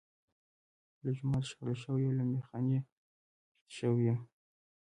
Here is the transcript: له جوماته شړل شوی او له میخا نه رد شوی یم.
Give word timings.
له 1.03 1.09
جوماته 1.17 1.47
شړل 1.51 1.75
شوی 1.83 2.03
او 2.07 2.13
له 2.19 2.23
میخا 2.31 2.59
نه 2.69 2.79
رد 2.81 2.87
شوی 3.77 4.03
یم. 4.07 4.19